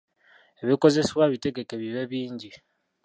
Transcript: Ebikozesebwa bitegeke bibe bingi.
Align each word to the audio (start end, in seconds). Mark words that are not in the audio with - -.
Ebikozesebwa 0.61 1.25
bitegeke 1.33 1.75
bibe 1.81 2.03
bingi. 2.11 2.51